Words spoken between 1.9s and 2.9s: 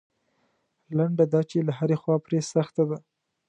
خوا پرې سخته